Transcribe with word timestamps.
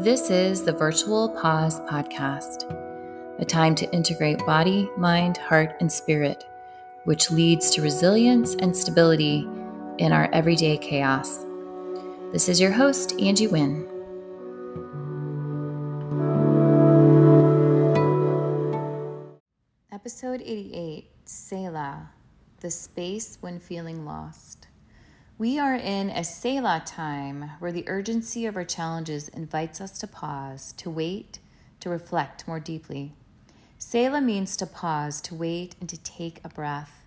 This 0.00 0.30
is 0.30 0.62
the 0.62 0.72
Virtual 0.72 1.28
Pause 1.28 1.80
Podcast, 1.80 2.64
a 3.38 3.44
time 3.44 3.74
to 3.74 3.92
integrate 3.92 4.38
body, 4.46 4.88
mind, 4.96 5.36
heart, 5.36 5.76
and 5.78 5.92
spirit, 5.92 6.42
which 7.04 7.30
leads 7.30 7.68
to 7.72 7.82
resilience 7.82 8.54
and 8.54 8.74
stability 8.74 9.46
in 9.98 10.10
our 10.14 10.30
everyday 10.32 10.78
chaos. 10.78 11.44
This 12.32 12.48
is 12.48 12.58
your 12.58 12.70
host, 12.70 13.12
Angie 13.20 13.46
Winn. 13.46 13.86
Episode 19.92 20.40
88 20.40 21.10
Selah, 21.26 22.08
the 22.60 22.70
space 22.70 23.36
when 23.42 23.60
feeling 23.60 24.06
lost. 24.06 24.69
We 25.40 25.58
are 25.58 25.74
in 25.74 26.10
a 26.10 26.22
Selah 26.22 26.82
time 26.84 27.52
where 27.60 27.72
the 27.72 27.88
urgency 27.88 28.44
of 28.44 28.56
our 28.56 28.64
challenges 28.64 29.30
invites 29.30 29.80
us 29.80 29.98
to 30.00 30.06
pause, 30.06 30.72
to 30.72 30.90
wait, 30.90 31.38
to 31.80 31.88
reflect 31.88 32.46
more 32.46 32.60
deeply. 32.60 33.14
Selah 33.78 34.20
means 34.20 34.54
to 34.58 34.66
pause, 34.66 35.18
to 35.22 35.34
wait, 35.34 35.76
and 35.80 35.88
to 35.88 35.96
take 35.96 36.40
a 36.44 36.50
breath. 36.50 37.06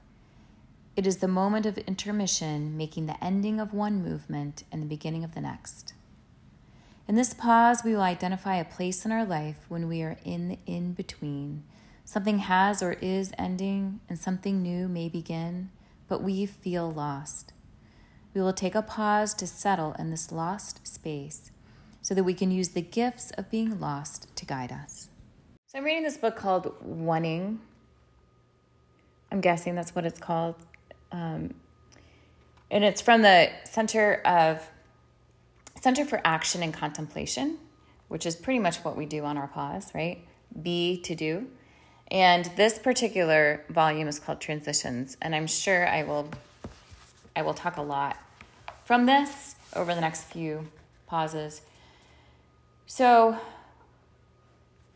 It 0.96 1.06
is 1.06 1.18
the 1.18 1.28
moment 1.28 1.68
of 1.68 1.78
intermission, 1.78 2.76
making 2.76 3.06
the 3.06 3.24
ending 3.24 3.60
of 3.60 3.72
one 3.72 4.04
movement 4.04 4.64
and 4.72 4.82
the 4.82 4.88
beginning 4.88 5.24
of 5.24 5.36
the 5.36 5.42
next. 5.42 5.94
In 7.08 7.14
this 7.14 7.36
pause, 7.36 7.84
we 7.86 7.94
will 7.94 8.02
identify 8.02 8.56
a 8.56 8.66
place 8.66 9.06
in 9.06 9.12
our 9.12 9.26
life 9.26 9.60
when 9.68 9.88
we 9.88 10.02
are 10.02 10.18
in 10.26 10.48
the 10.48 10.58
in 10.66 10.94
between. 10.94 11.62
Something 12.04 12.40
has 12.40 12.82
or 12.82 12.94
is 12.94 13.32
ending, 13.38 14.00
and 14.10 14.18
something 14.18 14.64
new 14.64 14.88
may 14.88 15.08
begin, 15.08 15.70
but 16.08 16.24
we 16.24 16.48
feel 16.48 16.92
lost. 16.92 17.53
We 18.34 18.42
will 18.42 18.54
take 18.54 18.76
a 18.76 18.82
pause 18.82 19.34
to 19.36 19.48
settle 19.48 19.94
in 20.00 20.10
this 20.10 20.32
lost 20.32 20.86
space 20.88 21.52
so 22.02 22.14
that 22.16 22.24
we 22.24 22.34
can 22.34 22.52
use 22.52 22.70
the 22.70 22.82
gifts 22.82 23.32
of 23.32 23.50
being 23.50 23.80
lost 23.80 24.36
to 24.36 24.46
guide 24.46 24.72
us. 24.72 25.10
So, 25.68 25.80
I'm 25.80 25.86
reading 25.86 26.04
this 26.04 26.18
book 26.18 26.36
called 26.36 26.74
Oneing. 26.86 27.58
I'm 29.32 29.42
guessing 29.42 29.76
that's 29.76 29.96
what 29.96 30.06
it's 30.06 30.20
called. 30.20 30.56
Um, 31.12 31.54
and 32.70 32.84
it's 32.84 33.02
from 33.02 33.22
the 33.22 33.50
Center 33.66 34.22
of 34.26 34.68
Center 35.80 36.06
for 36.06 36.22
Action 36.24 36.64
and 36.64 36.74
Contemplation, 36.74 37.58
which 38.08 38.26
is 38.26 38.36
pretty 38.36 38.60
much 38.60 38.78
what 38.78 38.96
we 38.96 39.06
do 39.06 39.26
on 39.26 39.38
our 39.38 39.48
pause, 39.48 39.92
right? 39.94 40.26
Be 40.62 41.00
to 41.02 41.16
do. 41.16 41.48
And 42.10 42.46
this 42.56 42.78
particular 42.78 43.64
volume 43.70 44.08
is 44.08 44.20
called 44.20 44.40
Transitions, 44.40 45.18
and 45.22 45.36
I'm 45.36 45.48
sure 45.48 45.88
I 45.88 46.04
will 46.04 46.30
I 47.36 47.42
will 47.42 47.54
talk 47.54 47.78
a 47.78 47.82
lot 47.82 48.18
from 48.86 49.06
this 49.06 49.56
over 49.76 49.94
the 49.96 50.02
next 50.02 50.24
few 50.24 50.68
pauses. 51.08 51.62
So, 52.86 53.38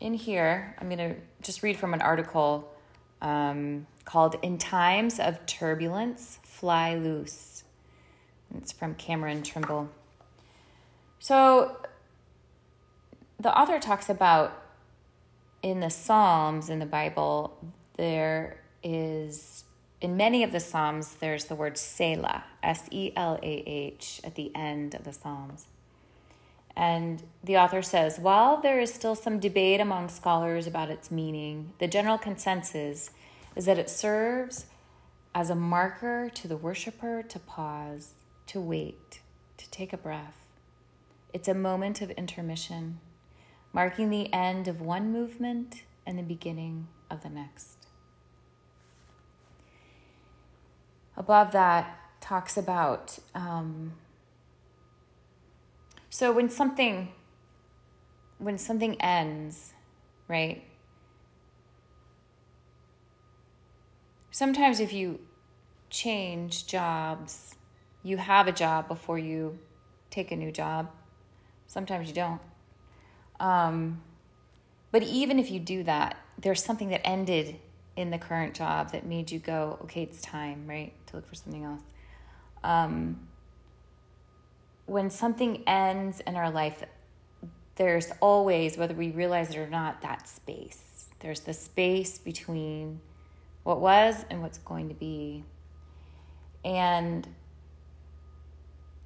in 0.00 0.14
here, 0.14 0.76
I'm 0.80 0.88
going 0.88 0.98
to 0.98 1.16
just 1.42 1.62
read 1.62 1.76
from 1.76 1.94
an 1.94 2.00
article 2.00 2.72
um, 3.20 3.86
called 4.04 4.36
In 4.42 4.58
Times 4.58 5.18
of 5.18 5.44
Turbulence, 5.46 6.38
Fly 6.42 6.94
Loose. 6.94 7.64
It's 8.56 8.72
from 8.72 8.94
Cameron 8.94 9.42
Trimble. 9.42 9.90
So, 11.18 11.76
the 13.40 13.56
author 13.56 13.78
talks 13.78 14.08
about 14.08 14.62
in 15.62 15.80
the 15.80 15.90
Psalms 15.90 16.70
in 16.70 16.78
the 16.78 16.86
Bible, 16.86 17.56
there 17.96 18.60
is 18.82 19.64
in 20.00 20.16
many 20.16 20.42
of 20.42 20.52
the 20.52 20.60
Psalms, 20.60 21.16
there's 21.16 21.46
the 21.46 21.54
word 21.54 21.76
Selah, 21.76 22.44
S 22.62 22.88
E 22.90 23.12
L 23.16 23.38
A 23.42 23.62
H, 23.66 24.20
at 24.22 24.36
the 24.36 24.54
end 24.54 24.94
of 24.94 25.04
the 25.04 25.12
Psalms. 25.12 25.66
And 26.76 27.24
the 27.42 27.56
author 27.56 27.82
says 27.82 28.20
while 28.20 28.60
there 28.60 28.80
is 28.80 28.94
still 28.94 29.16
some 29.16 29.40
debate 29.40 29.80
among 29.80 30.08
scholars 30.08 30.66
about 30.68 30.90
its 30.90 31.10
meaning, 31.10 31.72
the 31.78 31.88
general 31.88 32.18
consensus 32.18 33.10
is 33.56 33.64
that 33.64 33.78
it 33.78 33.90
serves 33.90 34.66
as 35.34 35.50
a 35.50 35.56
marker 35.56 36.30
to 36.34 36.46
the 36.46 36.56
worshiper 36.56 37.22
to 37.22 37.38
pause, 37.40 38.14
to 38.46 38.60
wait, 38.60 39.20
to 39.56 39.68
take 39.70 39.92
a 39.92 39.96
breath. 39.96 40.46
It's 41.32 41.48
a 41.48 41.54
moment 41.54 42.00
of 42.00 42.10
intermission, 42.12 43.00
marking 43.72 44.10
the 44.10 44.32
end 44.32 44.68
of 44.68 44.80
one 44.80 45.12
movement 45.12 45.82
and 46.06 46.16
the 46.16 46.22
beginning 46.22 46.86
of 47.10 47.24
the 47.24 47.28
next. 47.28 47.77
Above 51.18 51.50
that 51.52 51.98
talks 52.20 52.56
about 52.56 53.18
um, 53.34 53.92
so 56.08 56.32
when 56.32 56.48
something 56.48 57.08
when 58.38 58.56
something 58.56 58.98
ends 59.00 59.74
right? 60.28 60.62
Sometimes 64.30 64.78
if 64.78 64.92
you 64.92 65.20
change 65.90 66.66
jobs 66.66 67.56
you 68.04 68.16
have 68.16 68.46
a 68.46 68.52
job 68.52 68.86
before 68.86 69.18
you 69.18 69.58
take 70.10 70.30
a 70.30 70.36
new 70.36 70.52
job. 70.52 70.88
Sometimes 71.66 72.08
you 72.08 72.14
don't. 72.14 72.40
Um, 73.40 74.02
but 74.92 75.02
even 75.02 75.38
if 75.38 75.50
you 75.50 75.58
do 75.58 75.82
that 75.82 76.16
there's 76.38 76.62
something 76.62 76.90
that 76.90 77.04
ended 77.04 77.58
in 77.98 78.10
the 78.10 78.18
current 78.18 78.54
job 78.54 78.92
that 78.92 79.04
made 79.04 79.28
you 79.28 79.40
go, 79.40 79.76
okay, 79.82 80.04
it's 80.04 80.20
time, 80.22 80.68
right, 80.68 80.92
to 81.08 81.16
look 81.16 81.26
for 81.26 81.34
something 81.34 81.64
else. 81.64 81.82
Um, 82.62 83.26
when 84.86 85.10
something 85.10 85.64
ends 85.66 86.20
in 86.20 86.36
our 86.36 86.48
life, 86.48 86.84
there's 87.74 88.12
always, 88.20 88.76
whether 88.76 88.94
we 88.94 89.10
realize 89.10 89.50
it 89.50 89.58
or 89.58 89.68
not, 89.68 90.00
that 90.02 90.28
space. 90.28 91.06
There's 91.18 91.40
the 91.40 91.52
space 91.52 92.18
between 92.18 93.00
what 93.64 93.80
was 93.80 94.24
and 94.30 94.42
what's 94.42 94.58
going 94.58 94.88
to 94.90 94.94
be. 94.94 95.42
And 96.64 97.26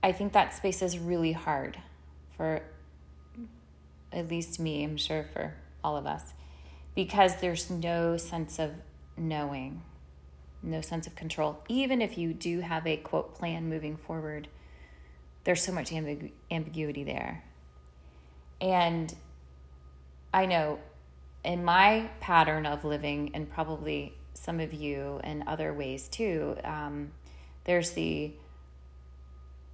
I 0.02 0.12
think 0.12 0.34
that 0.34 0.52
space 0.52 0.82
is 0.82 0.98
really 0.98 1.32
hard 1.32 1.78
for 2.36 2.60
at 4.12 4.28
least 4.28 4.60
me, 4.60 4.84
I'm 4.84 4.98
sure 4.98 5.25
for 5.32 5.54
all 5.82 5.97
of 5.97 6.04
us 6.04 6.34
because 6.94 7.36
there's 7.36 7.70
no 7.70 8.16
sense 8.16 8.58
of 8.58 8.72
knowing, 9.16 9.82
no 10.62 10.80
sense 10.80 11.06
of 11.06 11.14
control. 11.14 11.62
Even 11.69 12.03
if 12.03 12.19
you 12.19 12.34
do 12.34 12.60
have 12.60 12.86
a 12.86 12.97
quote 12.97 13.34
plan 13.34 13.69
moving 13.69 13.97
forward, 13.97 14.48
there's 15.44 15.62
so 15.62 15.72
much 15.72 15.91
ambigu- 15.91 16.32
ambiguity 16.50 17.04
there. 17.04 17.44
And 18.60 19.14
I 20.32 20.47
know 20.47 20.78
in 21.44 21.64
my 21.64 22.10
pattern 22.20 22.66
of 22.66 22.84
living, 22.84 23.31
and 23.34 23.50
probably 23.50 24.14
some 24.34 24.60
of 24.60 24.72
you 24.72 25.20
in 25.25 25.44
other 25.47 25.72
ways 25.72 26.08
too, 26.08 26.56
um, 26.64 27.12
there's 27.64 27.92
the 27.92 28.32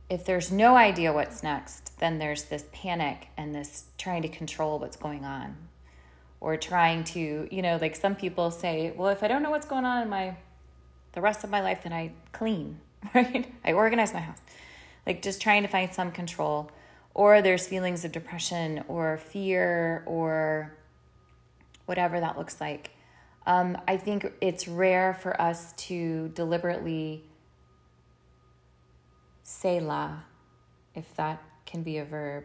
if 0.08 0.24
there's 0.24 0.50
no 0.50 0.74
idea 0.74 1.12
what's 1.12 1.42
next, 1.42 1.98
then 2.00 2.16
there's 2.16 2.44
this 2.44 2.64
panic 2.72 3.28
and 3.36 3.54
this 3.54 3.84
trying 3.98 4.22
to 4.22 4.28
control 4.28 4.78
what's 4.78 4.96
going 4.96 5.22
on 5.22 5.67
or 6.40 6.56
trying 6.56 7.04
to, 7.04 7.48
you 7.50 7.62
know, 7.62 7.78
like 7.80 7.96
some 7.96 8.14
people 8.14 8.50
say, 8.50 8.92
well, 8.96 9.08
if 9.08 9.22
I 9.22 9.28
don't 9.28 9.42
know 9.42 9.50
what's 9.50 9.66
going 9.66 9.84
on 9.84 10.02
in 10.02 10.08
my 10.08 10.36
the 11.12 11.20
rest 11.20 11.42
of 11.42 11.50
my 11.50 11.60
life, 11.60 11.82
then 11.82 11.92
I 11.92 12.12
clean, 12.32 12.80
right? 13.14 13.52
I 13.64 13.72
organize 13.72 14.12
my 14.12 14.20
house. 14.20 14.40
Like 15.06 15.22
just 15.22 15.40
trying 15.40 15.62
to 15.62 15.68
find 15.68 15.92
some 15.92 16.12
control. 16.12 16.70
Or 17.14 17.42
there's 17.42 17.66
feelings 17.66 18.04
of 18.04 18.12
depression 18.12 18.84
or 18.86 19.16
fear 19.16 20.04
or 20.06 20.76
whatever 21.86 22.20
that 22.20 22.38
looks 22.38 22.60
like. 22.60 22.90
Um, 23.46 23.78
I 23.88 23.96
think 23.96 24.30
it's 24.40 24.68
rare 24.68 25.14
for 25.14 25.40
us 25.40 25.72
to 25.72 26.28
deliberately 26.34 27.24
Selah, 29.42 30.24
if 30.94 31.16
that 31.16 31.42
can 31.64 31.82
be 31.82 31.96
a 31.96 32.04
verb, 32.04 32.44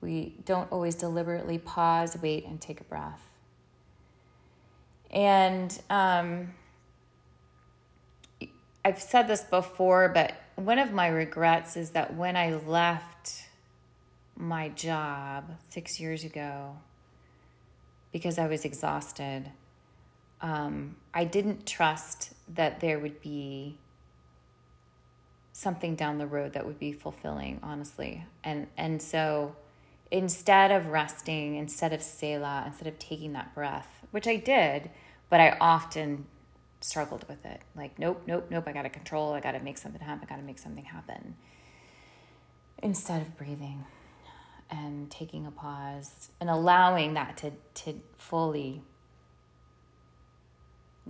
we 0.00 0.34
don't 0.44 0.70
always 0.70 0.94
deliberately 0.94 1.58
pause, 1.58 2.16
wait, 2.20 2.46
and 2.46 2.60
take 2.60 2.80
a 2.80 2.84
breath. 2.84 3.22
And 5.10 5.78
um, 5.88 6.54
I've 8.84 9.00
said 9.00 9.28
this 9.28 9.42
before, 9.42 10.08
but 10.08 10.34
one 10.56 10.78
of 10.78 10.92
my 10.92 11.08
regrets 11.08 11.76
is 11.76 11.90
that 11.90 12.14
when 12.14 12.36
I 12.36 12.54
left 12.54 13.44
my 14.36 14.68
job 14.70 15.50
six 15.70 15.98
years 15.98 16.24
ago, 16.24 16.76
because 18.12 18.38
I 18.38 18.46
was 18.46 18.64
exhausted, 18.64 19.50
um, 20.40 20.96
I 21.14 21.24
didn't 21.24 21.66
trust 21.66 22.32
that 22.54 22.80
there 22.80 22.98
would 22.98 23.20
be 23.20 23.78
something 25.52 25.94
down 25.94 26.18
the 26.18 26.26
road 26.26 26.52
that 26.52 26.66
would 26.66 26.78
be 26.78 26.92
fulfilling, 26.92 27.58
honestly. 27.62 28.24
And 28.44 28.66
and 28.76 29.00
so 29.00 29.56
instead 30.10 30.70
of 30.70 30.86
resting, 30.88 31.56
instead 31.56 31.92
of 31.92 32.02
Selah, 32.02 32.64
instead 32.66 32.88
of 32.88 32.98
taking 32.98 33.32
that 33.34 33.54
breath, 33.54 33.88
which 34.10 34.26
I 34.26 34.36
did, 34.36 34.90
but 35.30 35.40
I 35.40 35.56
often 35.60 36.26
struggled 36.80 37.26
with 37.28 37.44
it. 37.44 37.60
Like, 37.74 37.98
nope, 37.98 38.22
nope, 38.26 38.46
nope, 38.50 38.64
I 38.66 38.72
gotta 38.72 38.88
control, 38.90 39.32
I 39.32 39.40
gotta 39.40 39.60
make 39.60 39.78
something 39.78 40.00
happen, 40.00 40.26
I 40.26 40.30
gotta 40.30 40.46
make 40.46 40.58
something 40.58 40.84
happen. 40.84 41.36
Instead 42.82 43.22
of 43.22 43.36
breathing. 43.36 43.84
and 44.70 45.10
taking 45.10 45.46
a 45.46 45.50
pause 45.50 46.30
and 46.40 46.50
allowing 46.50 47.14
that 47.14 47.36
to, 47.38 47.52
to 47.74 48.00
fully 48.16 48.82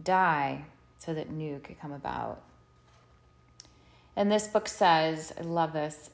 die 0.02 0.64
so 0.98 1.14
that 1.14 1.30
new 1.30 1.58
could 1.60 1.80
come 1.80 1.92
about. 1.92 2.42
And 4.14 4.30
this 4.30 4.46
book 4.46 4.68
says, 4.68 5.32
I 5.38 5.42
love 5.42 5.72
this, 5.72 6.10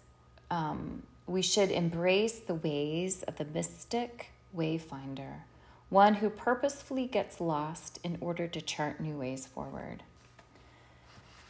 um, 0.50 1.02
we 1.26 1.42
should 1.42 1.70
embrace 1.70 2.38
the 2.38 2.54
ways 2.54 3.22
of 3.24 3.36
the 3.36 3.44
mystic 3.44 4.30
wayfinder, 4.56 5.42
one 5.88 6.14
who 6.14 6.30
purposefully 6.30 7.06
gets 7.06 7.40
lost 7.40 7.98
in 8.02 8.18
order 8.20 8.46
to 8.48 8.60
chart 8.60 9.00
new 9.00 9.16
ways 9.16 9.46
forward. 9.46 10.02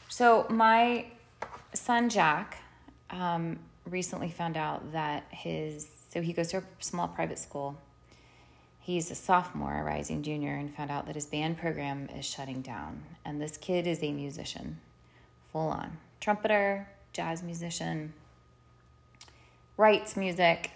So, 0.08 0.46
my 0.50 1.06
son 1.74 2.10
Jack 2.10 2.58
um, 3.10 3.58
recently 3.86 4.30
found 4.30 4.56
out 4.56 4.92
that 4.92 5.24
his, 5.30 5.88
so 6.10 6.20
he 6.20 6.32
goes 6.32 6.48
to 6.48 6.58
a 6.58 6.62
small 6.80 7.08
private 7.08 7.38
school. 7.38 7.78
He's 8.80 9.10
a 9.10 9.14
sophomore, 9.14 9.80
a 9.80 9.84
rising 9.84 10.22
junior, 10.22 10.54
and 10.54 10.74
found 10.74 10.90
out 10.90 11.06
that 11.06 11.14
his 11.14 11.26
band 11.26 11.56
program 11.56 12.08
is 12.16 12.26
shutting 12.26 12.62
down. 12.62 13.02
And 13.24 13.40
this 13.40 13.56
kid 13.56 13.86
is 13.86 14.02
a 14.02 14.12
musician, 14.12 14.78
full 15.52 15.69
on 15.69 15.98
trumpeter, 16.20 16.88
jazz 17.12 17.42
musician, 17.42 18.12
writes 19.82 20.17
music. 20.17 20.70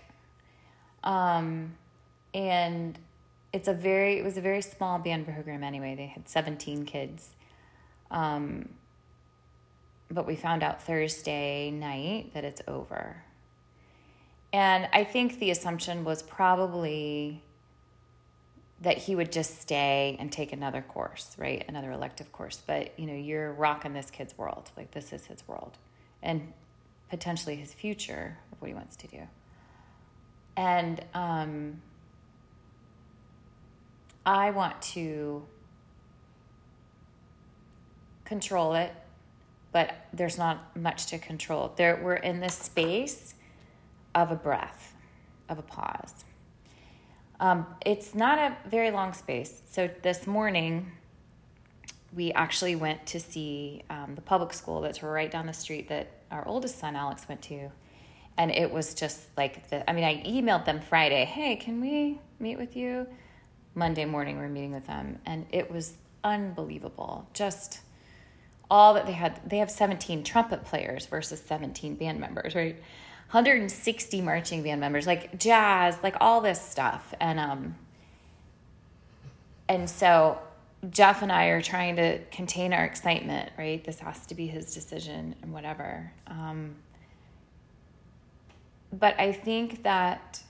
Um, 1.05 1.77
and 2.35 2.99
it's 3.53 3.69
a 3.69 3.73
very, 3.73 4.19
it 4.19 4.25
was 4.25 4.37
a 4.37 4.41
very 4.41 4.61
small 4.61 4.99
band 4.99 5.27
program 5.27 5.63
anyway. 5.63 5.95
They 5.95 6.07
had 6.07 6.29
17 6.29 6.85
kids. 6.85 7.31
Um, 8.11 8.69
but 10.11 10.27
we 10.27 10.35
found 10.35 10.65
out 10.65 10.83
Thursday 10.83 11.71
night 11.71 12.35
that 12.35 12.45
it's 12.45 12.61
over. 12.67 13.23
And 14.53 14.89
I 14.93 15.05
think 15.05 15.39
the 15.39 15.53
assumption 15.53 16.03
was 16.03 16.25
probably 16.25 17.43
that 18.81 18.99
he 18.99 19.15
would 19.15 19.31
just 19.31 19.61
stay 19.61 20.17
and 20.19 20.33
take 20.33 20.53
another 20.53 20.83
course, 20.83 21.37
right? 21.39 21.65
Another 21.69 21.93
elective 21.93 22.33
course. 22.33 22.61
But, 22.67 22.99
you 22.99 23.07
know, 23.07 23.15
you're 23.15 23.53
rocking 23.53 23.93
this 23.93 24.11
kid's 24.11 24.37
world. 24.37 24.71
Like, 24.77 24.91
this 24.91 25.13
is 25.13 25.27
his 25.27 25.47
world 25.47 25.79
and 26.23 26.53
potentially 27.09 27.55
his 27.55 27.73
future 27.73 28.39
of 28.57 28.63
what 28.63 28.69
he 28.69 28.75
wants 28.75 28.97
to 28.97 29.07
do. 29.07 29.21
And 30.57 31.05
um, 31.15 31.83
I 34.25 34.51
want 34.51 34.81
to 34.83 35.45
control 38.25 38.75
it, 38.75 38.93
but 39.73 39.95
there's 40.13 40.39
not 40.39 40.77
much 40.77 41.07
to 41.07 41.19
control. 41.19 41.73
There, 41.77 42.01
we're 42.03 42.15
in 42.15 42.41
this 42.41 42.55
space 42.55 43.35
of 44.15 44.33
a 44.33 44.37
breath, 44.37 44.95
of 45.49 45.59
a 45.59 45.63
pause. 45.63 46.25
Um, 47.39 47.67
it's 47.85 48.15
not 48.15 48.39
a 48.39 48.57
very 48.69 48.91
long 48.91 49.13
space. 49.13 49.61
So 49.69 49.91
this 50.03 50.27
morning, 50.27 50.91
we 52.15 52.33
actually 52.33 52.77
went 52.77 53.05
to 53.07 53.21
see 53.21 53.83
um, 53.91 54.15
the 54.15 54.23
public 54.23 54.55
school 54.55 54.81
that's 54.81 55.03
right 55.03 55.31
down 55.31 55.47
the 55.47 55.53
street 55.53 55.89
that 55.91 56.09
our 56.31 56.49
oldest 56.49 56.79
son 56.79 56.97
Alex 56.97 57.29
went 57.29 57.43
to, 57.43 57.71
and 58.39 58.51
it 58.51 58.71
was 58.71 58.95
just 58.95 59.21
like 59.37 59.69
the. 59.71 59.89
I 59.89 59.93
mean, 59.93 60.05
I 60.05 60.23
emailed 60.23 60.65
them 60.65 60.81
Friday. 60.81 61.25
Hey, 61.25 61.57
can 61.57 61.81
we 61.81 62.21
meet 62.39 62.59
with 62.59 62.77
you? 62.77 63.07
Monday 63.75 64.05
morning, 64.05 64.39
we're 64.39 64.49
meeting 64.49 64.73
with 64.73 64.87
them, 64.87 65.19
and 65.27 65.47
it 65.51 65.71
was 65.71 65.95
unbelievable. 66.25 67.29
Just 67.35 67.81
all 68.71 68.95
that 68.95 69.07
they 69.07 69.13
had. 69.13 69.41
They 69.49 69.59
have 69.59 69.71
17 69.71 70.25
trumpet 70.25 70.65
players 70.65 71.07
versus 71.07 71.41
17 71.43 71.97
band 71.97 72.21
members, 72.21 72.55
right? 72.55 72.77
160 73.31 74.21
marching 74.21 74.63
band 74.63 74.81
members, 74.81 75.07
like 75.07 75.39
jazz, 75.39 75.99
like 76.03 76.17
all 76.21 76.41
this 76.41 76.61
stuff. 76.61 77.13
And 77.21 77.41
um 77.41 77.75
and 79.69 79.91
so 79.91 80.39
Jeff 80.91 81.23
and 81.23 81.33
I 81.33 81.47
are 81.47 81.63
trying 81.63 81.97
to 81.97 82.19
contain 82.31 82.73
our 82.73 82.85
excitement, 82.85 83.51
right? 83.59 83.83
This 83.83 83.99
has 84.01 84.27
to 84.27 84.35
be 84.35 84.47
his 84.47 84.73
decision 84.75 85.35
and 85.43 85.53
whatever. 85.53 86.13
Um, 86.27 86.77
but 88.93 89.19
I 89.19 89.33
think 89.33 89.83
that 89.83 90.43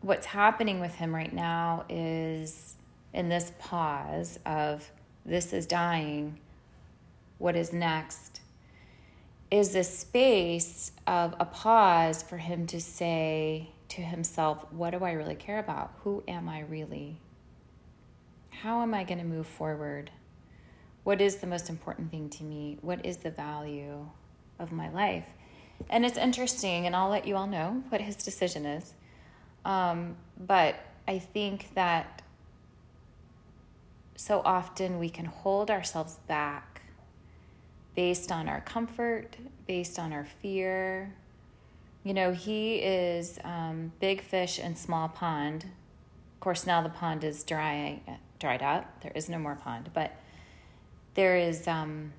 what's 0.00 0.26
happening 0.26 0.80
with 0.80 0.94
him 0.94 1.14
right 1.14 1.32
now 1.32 1.84
is 1.88 2.74
in 3.12 3.28
this 3.28 3.52
pause 3.58 4.38
of 4.46 4.90
this 5.24 5.52
is 5.52 5.66
dying, 5.66 6.38
what 7.38 7.56
is 7.56 7.72
next? 7.72 8.40
is 9.50 9.74
a 9.76 9.84
space 9.84 10.92
of 11.06 11.34
a 11.38 11.44
pause 11.44 12.22
for 12.22 12.36
him 12.36 12.66
to 12.66 12.80
say 12.80 13.70
to 13.88 14.02
himself, 14.02 14.64
What 14.72 14.90
do 14.90 15.04
I 15.04 15.12
really 15.12 15.34
care 15.34 15.58
about? 15.58 15.92
Who 16.02 16.22
am 16.26 16.48
I 16.48 16.60
really? 16.60 17.20
How 18.50 18.82
am 18.82 18.94
I 18.94 19.04
going 19.04 19.18
to 19.18 19.24
move 19.24 19.46
forward? 19.46 20.10
What 21.04 21.20
is 21.20 21.36
the 21.36 21.46
most 21.46 21.70
important 21.70 22.10
thing 22.10 22.28
to 22.30 22.42
me? 22.42 22.78
What 22.80 23.06
is 23.06 23.18
the 23.18 23.30
value 23.30 24.08
of 24.58 24.72
my 24.72 24.88
life? 24.90 25.28
And 25.88 26.04
it's 26.04 26.18
interesting, 26.18 26.86
and 26.86 26.96
I'll 26.96 27.10
let 27.10 27.26
you 27.26 27.36
all 27.36 27.46
know 27.46 27.82
what 27.90 28.00
his 28.00 28.16
decision 28.16 28.66
is. 28.66 28.94
Um, 29.64 30.16
but 30.38 30.76
I 31.06 31.18
think 31.18 31.74
that 31.74 32.22
so 34.16 34.42
often 34.44 34.98
we 34.98 35.10
can 35.10 35.26
hold 35.26 35.70
ourselves 35.70 36.16
back 36.26 36.82
based 37.94 38.32
on 38.32 38.48
our 38.48 38.60
comfort, 38.60 39.36
based 39.66 39.98
on 39.98 40.12
our 40.12 40.24
fear. 40.24 41.14
You 42.04 42.14
know, 42.14 42.32
he 42.32 42.76
is 42.76 43.38
um, 43.44 43.92
big 44.00 44.20
fish 44.20 44.58
in 44.58 44.76
small 44.76 45.08
pond. 45.08 45.64
Of 45.64 46.40
course, 46.40 46.66
now 46.66 46.82
the 46.82 46.88
pond 46.88 47.24
is 47.24 47.42
dry, 47.42 48.00
dried 48.38 48.62
up. 48.62 49.02
There 49.02 49.12
is 49.14 49.28
no 49.28 49.38
more 49.38 49.56
pond, 49.56 49.90
but 49.94 50.12
there 51.14 51.36
is 51.36 51.66
um, 51.66 52.12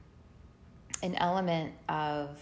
an 1.04 1.15
element 1.15 1.74
of 1.88 2.39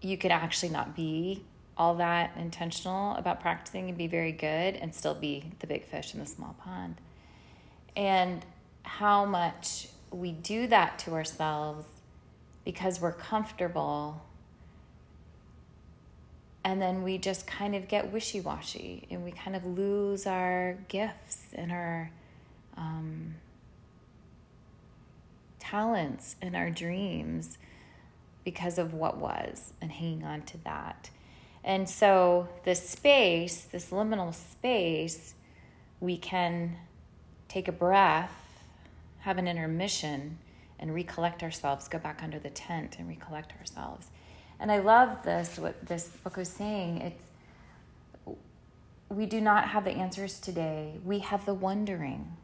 you 0.00 0.16
could 0.16 0.30
actually 0.30 0.70
not 0.70 0.96
be 0.96 1.44
all 1.76 1.94
that 1.94 2.32
intentional 2.36 3.16
about 3.16 3.40
practicing 3.40 3.88
and 3.88 3.96
be 3.96 4.06
very 4.06 4.32
good 4.32 4.76
and 4.76 4.94
still 4.94 5.14
be 5.14 5.50
the 5.60 5.66
big 5.66 5.84
fish 5.84 6.14
in 6.14 6.20
the 6.20 6.26
small 6.26 6.54
pond. 6.62 6.96
And 7.96 8.44
how 8.82 9.24
much 9.24 9.88
we 10.10 10.32
do 10.32 10.66
that 10.66 10.98
to 11.00 11.12
ourselves 11.12 11.86
because 12.64 13.00
we're 13.00 13.12
comfortable 13.12 14.22
and 16.64 16.80
then 16.80 17.02
we 17.02 17.16
just 17.16 17.46
kind 17.46 17.74
of 17.74 17.88
get 17.88 18.12
wishy-washy 18.12 19.06
and 19.10 19.24
we 19.24 19.30
kind 19.30 19.56
of 19.56 19.64
lose 19.64 20.26
our 20.26 20.76
gifts 20.88 21.46
and 21.54 21.72
our 21.72 22.10
um, 22.76 23.34
talents 25.58 26.36
and 26.42 26.54
our 26.54 26.70
dreams 26.70 27.56
because 28.50 28.78
of 28.78 28.94
what 28.94 29.16
was 29.16 29.72
and 29.80 29.92
hanging 29.92 30.24
on 30.24 30.42
to 30.42 30.56
that 30.64 31.10
and 31.62 31.88
so 31.88 32.48
this 32.64 32.88
space 32.88 33.62
this 33.72 33.90
liminal 33.90 34.34
space 34.34 35.34
we 36.00 36.16
can 36.16 36.76
take 37.48 37.68
a 37.68 37.72
breath 37.72 38.40
have 39.20 39.38
an 39.38 39.46
intermission 39.46 40.38
and 40.80 40.94
recollect 40.94 41.42
ourselves, 41.42 41.86
go 41.88 41.98
back 41.98 42.22
under 42.22 42.38
the 42.38 42.50
tent 42.50 42.96
and 42.98 43.08
recollect 43.08 43.52
ourselves. 43.60 44.08
And 44.58 44.72
I 44.72 44.78
love 44.78 45.22
this, 45.22 45.58
what 45.58 45.86
this 45.86 46.08
book 46.08 46.36
was 46.36 46.48
saying. 46.48 46.98
It's 47.02 47.24
we 49.08 49.26
do 49.26 49.40
not 49.40 49.68
have 49.68 49.84
the 49.84 49.90
answers 49.90 50.38
today. 50.38 50.98
We 51.04 51.18
have 51.18 51.44
the 51.44 51.54
wondering. 51.54 52.36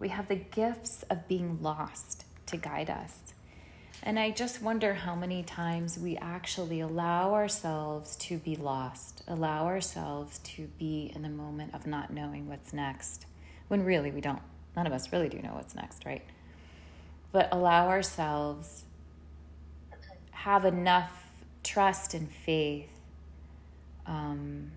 We 0.00 0.08
have 0.08 0.26
the 0.26 0.34
gifts 0.34 1.04
of 1.04 1.28
being 1.28 1.62
lost 1.62 2.24
to 2.46 2.56
guide 2.56 2.90
us. 2.90 3.32
And 4.06 4.18
I 4.18 4.32
just 4.32 4.60
wonder 4.60 4.92
how 4.92 5.14
many 5.14 5.42
times 5.42 5.98
we 5.98 6.18
actually 6.18 6.80
allow 6.80 7.32
ourselves 7.32 8.16
to 8.16 8.36
be 8.36 8.54
lost, 8.54 9.22
allow 9.26 9.64
ourselves 9.64 10.40
to 10.40 10.68
be 10.78 11.10
in 11.14 11.22
the 11.22 11.30
moment 11.30 11.74
of 11.74 11.86
not 11.86 12.12
knowing 12.12 12.46
what's 12.46 12.74
next, 12.74 13.24
when 13.68 13.82
really 13.82 14.10
we 14.10 14.20
don't 14.20 14.42
none 14.76 14.86
of 14.86 14.92
us 14.92 15.10
really 15.10 15.30
do 15.30 15.38
know 15.40 15.54
what's 15.54 15.74
next, 15.74 16.04
right? 16.04 16.22
But 17.32 17.48
allow 17.50 17.88
ourselves 17.88 18.84
have 20.32 20.66
enough 20.66 21.24
trust 21.62 22.12
and 22.12 22.30
faith 22.30 22.90
um, 24.06 24.72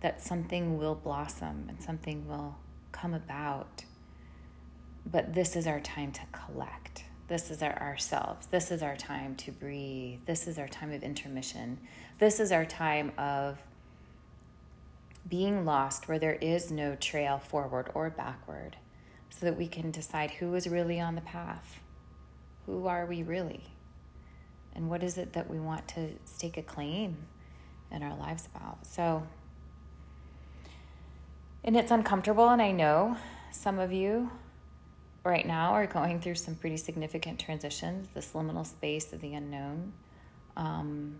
that 0.00 0.20
something 0.20 0.78
will 0.78 0.96
blossom 0.96 1.66
and 1.68 1.80
something 1.80 2.26
will 2.26 2.56
come 2.90 3.14
about. 3.14 3.84
But 5.10 5.34
this 5.34 5.56
is 5.56 5.66
our 5.66 5.80
time 5.80 6.12
to 6.12 6.20
collect. 6.32 7.04
This 7.28 7.50
is 7.50 7.62
our 7.62 7.78
ourselves. 7.80 8.46
This 8.46 8.70
is 8.70 8.82
our 8.82 8.96
time 8.96 9.36
to 9.36 9.52
breathe. 9.52 10.20
This 10.26 10.46
is 10.46 10.58
our 10.58 10.68
time 10.68 10.92
of 10.92 11.02
intermission. 11.02 11.78
This 12.18 12.40
is 12.40 12.52
our 12.52 12.64
time 12.64 13.12
of 13.16 13.58
being 15.28 15.64
lost 15.64 16.08
where 16.08 16.18
there 16.18 16.34
is 16.34 16.70
no 16.70 16.94
trail 16.94 17.38
forward 17.38 17.90
or 17.94 18.10
backward 18.10 18.76
so 19.30 19.46
that 19.46 19.58
we 19.58 19.68
can 19.68 19.90
decide 19.90 20.30
who 20.32 20.54
is 20.54 20.68
really 20.68 21.00
on 21.00 21.14
the 21.14 21.20
path. 21.20 21.80
Who 22.66 22.86
are 22.86 23.06
we 23.06 23.22
really? 23.22 23.64
And 24.74 24.88
what 24.88 25.02
is 25.02 25.18
it 25.18 25.32
that 25.34 25.50
we 25.50 25.58
want 25.58 25.86
to 25.88 26.10
stake 26.24 26.56
a 26.56 26.62
claim 26.62 27.16
in 27.90 28.02
our 28.02 28.16
lives 28.16 28.48
about. 28.54 28.86
So, 28.86 29.26
and 31.64 31.76
it's 31.76 31.90
uncomfortable, 31.90 32.48
and 32.48 32.62
I 32.62 32.70
know 32.70 33.16
some 33.50 33.78
of 33.78 33.92
you 33.92 34.30
right 35.28 35.46
now 35.46 35.72
are 35.72 35.86
going 35.86 36.20
through 36.20 36.34
some 36.34 36.54
pretty 36.54 36.76
significant 36.76 37.38
transitions, 37.38 38.08
this 38.14 38.32
liminal 38.32 38.66
space 38.66 39.12
of 39.12 39.20
the 39.20 39.34
unknown. 39.34 39.92
Um, 40.56 41.16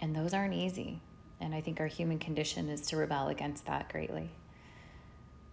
and 0.00 0.16
those 0.16 0.32
aren't 0.32 0.54
easy. 0.54 1.00
And 1.40 1.54
I 1.54 1.60
think 1.60 1.78
our 1.78 1.86
human 1.86 2.18
condition 2.18 2.68
is 2.68 2.80
to 2.88 2.96
rebel 2.96 3.28
against 3.28 3.66
that 3.66 3.90
greatly. 3.90 4.30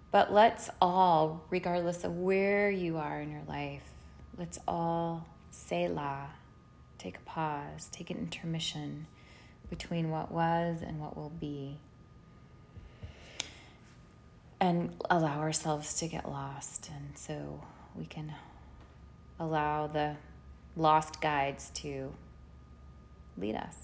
But 0.09 0.33
let's 0.33 0.69
all, 0.81 1.45
regardless 1.49 2.03
of 2.03 2.15
where 2.15 2.71
you 2.71 2.97
are 2.97 3.21
in 3.21 3.29
your 3.29 3.43
life, 3.47 3.83
let's 4.37 4.57
all 4.67 5.27
Selah, 5.49 6.29
take 6.97 7.17
a 7.17 7.21
pause, 7.21 7.89
take 7.91 8.09
an 8.09 8.17
intermission 8.17 9.07
between 9.69 10.09
what 10.09 10.31
was 10.31 10.81
and 10.81 10.99
what 10.99 11.17
will 11.17 11.29
be. 11.29 11.79
And 14.59 14.95
allow 15.09 15.39
ourselves 15.39 15.93
to 15.99 16.07
get 16.07 16.29
lost. 16.29 16.89
And 16.93 17.17
so 17.17 17.61
we 17.95 18.05
can 18.05 18.33
allow 19.39 19.87
the 19.87 20.15
lost 20.75 21.21
guides 21.21 21.69
to 21.75 22.11
lead 23.37 23.55
us. 23.55 23.75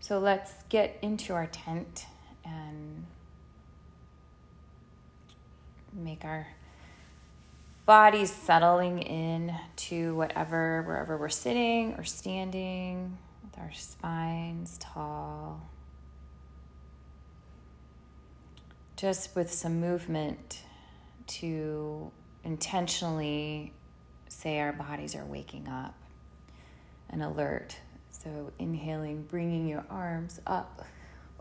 So 0.00 0.18
let's 0.18 0.52
get 0.68 0.98
into 1.02 1.32
our 1.32 1.46
tent 1.46 2.06
and 2.44 3.06
make 5.92 6.24
our 6.24 6.46
bodies 7.86 8.32
settling 8.32 9.00
in 9.00 9.54
to 9.76 10.14
whatever, 10.16 10.82
wherever 10.82 11.16
we're 11.16 11.28
sitting 11.28 11.94
or 11.94 12.04
standing, 12.04 13.16
with 13.42 13.58
our 13.58 13.72
spines 13.72 14.76
tall. 14.78 15.60
Just 18.96 19.36
with 19.36 19.52
some 19.52 19.80
movement 19.80 20.62
to 21.26 22.10
intentionally 22.44 23.72
say 24.28 24.58
our 24.58 24.72
bodies 24.72 25.14
are 25.14 25.24
waking 25.24 25.68
up 25.68 25.94
and 27.10 27.22
alert 27.22 27.76
so, 28.26 28.50
inhaling, 28.58 29.22
bringing 29.22 29.68
your 29.68 29.84
arms 29.88 30.40
up 30.48 30.84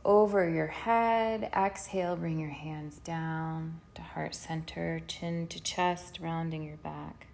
over 0.04 0.48
your 0.48 0.68
head. 0.68 1.50
Exhale, 1.56 2.16
bring 2.16 2.40
your 2.40 2.52
hands 2.52 3.00
down 3.00 3.82
to 3.96 4.04
heart 4.04 4.36
center, 4.36 5.02
chin 5.08 5.48
to 5.48 5.60
chest, 5.60 6.20
rounding 6.22 6.62
your 6.62 6.78
back. 6.78 7.26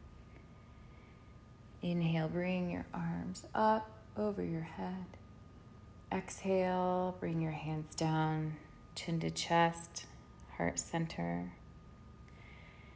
Inhale, 1.81 2.29
bring 2.29 2.69
your 2.69 2.85
arms 2.93 3.45
up 3.53 3.89
over 4.15 4.41
your 4.41 4.61
head. 4.61 5.05
Exhale, 6.13 7.17
bring 7.19 7.41
your 7.41 7.51
hands 7.51 7.93
down, 7.95 8.55
chin 8.95 9.19
to 9.19 9.31
chest, 9.31 10.05
heart 10.61 10.77
center. 10.77 11.51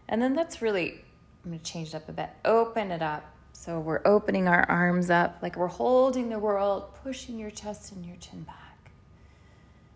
And 0.07 0.21
then 0.21 0.35
let's 0.35 0.61
really, 0.61 1.03
I'm 1.43 1.51
going 1.51 1.59
to 1.59 1.65
change 1.65 1.89
it 1.89 1.95
up 1.95 2.07
a 2.07 2.11
bit. 2.11 2.29
Open 2.45 2.91
it 2.91 3.01
up 3.01 3.35
so 3.53 3.79
we're 3.79 4.01
opening 4.05 4.47
our 4.47 4.69
arms 4.69 5.09
up 5.09 5.39
like 5.41 5.55
we're 5.55 5.65
holding 5.65 6.29
the 6.29 6.37
world, 6.37 6.93
pushing 7.03 7.39
your 7.39 7.49
chest 7.49 7.91
and 7.91 8.05
your 8.05 8.17
chin 8.17 8.43
back. 8.43 8.91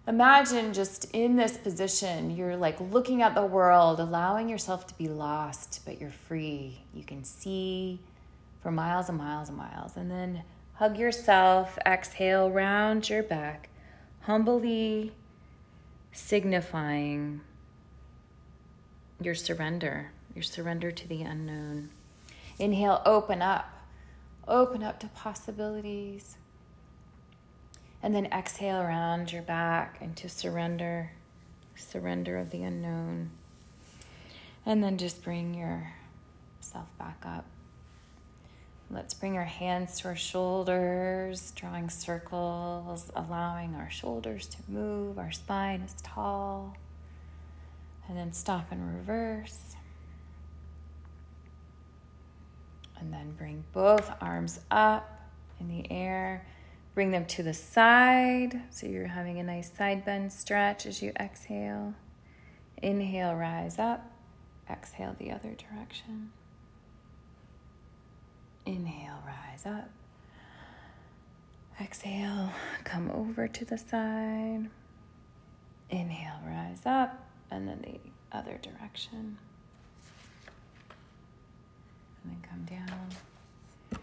Imagine 0.07 0.73
just 0.73 1.05
in 1.13 1.35
this 1.35 1.57
position, 1.57 2.35
you're 2.35 2.57
like 2.57 2.79
looking 2.79 3.21
at 3.21 3.35
the 3.35 3.45
world, 3.45 3.99
allowing 3.99 4.49
yourself 4.49 4.87
to 4.87 4.95
be 4.95 5.07
lost, 5.07 5.81
but 5.85 6.01
you're 6.01 6.09
free. 6.09 6.81
You 6.95 7.03
can 7.03 7.23
see 7.23 7.99
for 8.63 8.71
miles 8.71 9.09
and 9.09 9.17
miles 9.19 9.49
and 9.49 9.57
miles. 9.57 9.95
And 9.95 10.09
then 10.09 10.41
hug 10.73 10.97
yourself, 10.97 11.77
exhale, 11.85 12.49
round 12.49 13.07
your 13.07 13.21
back, 13.21 13.69
humbly 14.21 15.11
signifying 16.11 17.41
your 19.21 19.35
surrender, 19.35 20.11
your 20.33 20.43
surrender 20.43 20.91
to 20.91 21.07
the 21.07 21.21
unknown. 21.23 21.89
Inhale, 22.57 23.01
open 23.05 23.41
up. 23.41 23.69
Open 24.47 24.83
up 24.83 24.99
to 25.01 25.07
possibilities. 25.07 26.37
And 28.01 28.15
then 28.15 28.25
exhale 28.27 28.79
around 28.79 29.31
your 29.31 29.41
back 29.41 29.97
into 30.01 30.29
surrender, 30.29 31.11
surrender 31.75 32.37
of 32.37 32.49
the 32.49 32.63
unknown. 32.63 33.31
And 34.65 34.83
then 34.83 34.97
just 34.97 35.23
bring 35.23 35.53
yourself 35.53 36.87
back 36.97 37.23
up. 37.25 37.45
Let's 38.91 39.13
bring 39.13 39.37
our 39.37 39.45
hands 39.45 39.99
to 39.99 40.07
our 40.07 40.15
shoulders, 40.15 41.51
drawing 41.51 41.89
circles, 41.89 43.11
allowing 43.15 43.75
our 43.75 43.89
shoulders 43.89 44.47
to 44.47 44.57
move. 44.67 45.19
Our 45.19 45.31
spine 45.31 45.81
is 45.81 45.93
tall. 46.01 46.75
And 48.09 48.17
then 48.17 48.33
stop 48.33 48.71
and 48.71 48.95
reverse. 48.97 49.75
And 52.99 53.13
then 53.13 53.31
bring 53.37 53.63
both 53.71 54.11
arms 54.19 54.59
up 54.71 55.29
in 55.59 55.69
the 55.69 55.89
air. 55.91 56.45
Bring 56.95 57.11
them 57.11 57.25
to 57.27 57.43
the 57.43 57.53
side. 57.53 58.61
So 58.71 58.87
you're 58.87 59.07
having 59.07 59.39
a 59.39 59.43
nice 59.43 59.71
side 59.71 60.03
bend 60.03 60.33
stretch 60.33 60.87
as 60.87 61.03
you 61.03 61.13
exhale. 61.19 61.93
Inhale, 62.81 63.35
rise 63.35 63.77
up. 63.77 64.11
Exhale 64.67 65.15
the 65.19 65.31
other 65.31 65.53
direction. 65.53 66.31
Inhale, 68.65 69.23
rise 69.25 69.65
up. 69.65 69.89
Exhale, 71.79 72.51
come 72.83 73.09
over 73.11 73.47
to 73.47 73.65
the 73.65 73.77
side. 73.77 74.69
Inhale, 75.89 76.39
rise 76.45 76.81
up. 76.85 77.28
And 77.51 77.67
then 77.67 77.79
the 77.81 78.37
other 78.37 78.59
direction 78.61 79.37
and 82.23 82.33
then 82.33 82.49
come 82.49 82.65
down. 82.65 84.01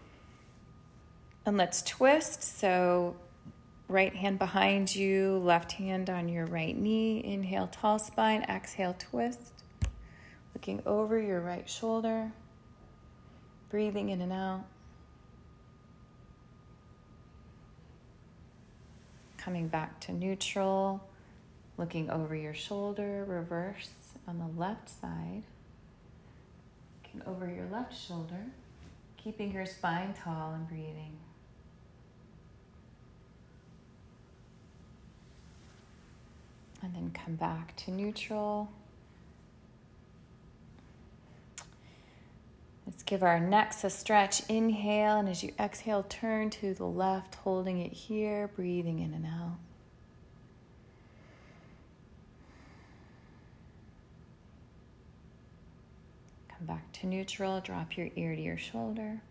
And 1.45 1.57
let's 1.57 1.81
twist. 1.81 2.43
So, 2.43 3.15
right 3.87 4.13
hand 4.13 4.37
behind 4.37 4.93
you, 4.93 5.37
left 5.37 5.73
hand 5.73 6.09
on 6.09 6.27
your 6.27 6.45
right 6.45 6.77
knee. 6.77 7.23
Inhale, 7.23 7.67
tall 7.67 7.99
spine. 7.99 8.43
Exhale, 8.43 8.95
twist. 8.97 9.53
Looking 10.53 10.81
over 10.85 11.19
your 11.19 11.39
right 11.39 11.69
shoulder. 11.69 12.31
Breathing 13.69 14.09
in 14.09 14.21
and 14.21 14.33
out. 14.33 14.65
Coming 19.37 19.67
back 19.69 19.99
to 20.01 20.11
neutral. 20.11 21.06
Looking 21.77 22.09
over 22.09 22.35
your 22.35 22.53
shoulder, 22.53 23.23
reverse 23.27 23.89
on 24.27 24.39
the 24.39 24.59
left 24.59 24.89
side 24.89 25.43
over 27.25 27.49
your 27.49 27.67
left 27.71 27.97
shoulder, 27.97 28.45
keeping 29.15 29.51
your 29.51 29.65
spine 29.65 30.13
tall 30.13 30.53
and 30.53 30.67
breathing. 30.67 31.17
And 36.81 36.93
then 36.93 37.11
come 37.11 37.35
back 37.35 37.75
to 37.77 37.91
neutral. 37.91 38.69
Let's 42.85 43.03
give 43.03 43.23
our 43.23 43.39
necks 43.39 43.83
a 43.83 43.89
stretch. 43.89 44.47
Inhale, 44.47 45.17
and 45.17 45.27
as 45.27 45.43
you 45.43 45.53
exhale, 45.59 46.05
turn 46.07 46.49
to 46.51 46.73
the 46.73 46.85
left, 46.85 47.35
holding 47.35 47.79
it 47.79 47.91
here, 47.91 48.49
breathing 48.55 48.99
in 48.99 49.13
and 49.13 49.25
out. 49.25 49.57
Come 56.57 56.67
back 56.67 56.91
to 56.93 57.07
neutral. 57.07 57.59
Drop 57.59 57.97
your 57.97 58.09
ear 58.15 58.35
to 58.35 58.41
your 58.41 58.57
shoulder. 58.57 59.21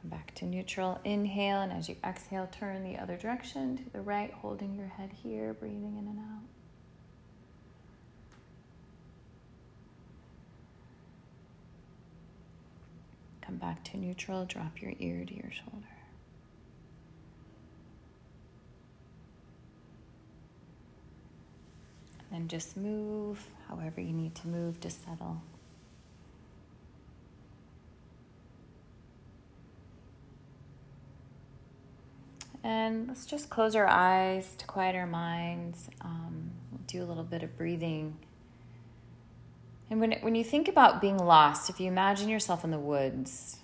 Come 0.00 0.10
back 0.10 0.34
to 0.34 0.44
neutral. 0.44 1.00
Inhale, 1.04 1.62
and 1.62 1.72
as 1.72 1.88
you 1.88 1.96
exhale, 2.04 2.48
turn 2.52 2.84
the 2.84 2.98
other 2.98 3.16
direction 3.16 3.78
to 3.78 3.90
the 3.90 4.02
right, 4.02 4.30
holding 4.30 4.74
your 4.74 4.88
head 4.88 5.10
here, 5.22 5.54
breathing 5.54 5.96
in 5.98 6.06
and 6.06 6.18
out. 6.18 6.42
Come 13.40 13.56
back 13.56 13.82
to 13.84 13.96
neutral. 13.96 14.44
Drop 14.44 14.82
your 14.82 14.92
ear 14.98 15.24
to 15.24 15.34
your 15.34 15.50
shoulder. 15.50 15.93
And 22.34 22.50
just 22.50 22.76
move 22.76 23.46
however 23.68 24.00
you 24.00 24.12
need 24.12 24.34
to 24.36 24.48
move 24.48 24.80
to 24.80 24.90
settle. 24.90 25.42
And 32.64 33.08
let's 33.08 33.26
just 33.26 33.50
close 33.50 33.76
our 33.76 33.86
eyes 33.86 34.54
to 34.56 34.66
quiet 34.66 34.96
our 34.96 35.06
minds. 35.06 35.90
Um, 36.00 36.50
we'll 36.72 36.80
do 36.86 37.02
a 37.02 37.06
little 37.06 37.24
bit 37.24 37.42
of 37.42 37.56
breathing 37.58 38.16
And 39.90 40.00
when, 40.00 40.12
when 40.22 40.34
you 40.34 40.44
think 40.44 40.68
about 40.68 41.00
being 41.00 41.18
lost, 41.18 41.70
if 41.70 41.78
you 41.80 41.88
imagine 41.88 42.28
yourself 42.28 42.64
in 42.64 42.70
the 42.70 42.78
woods, 42.78 43.58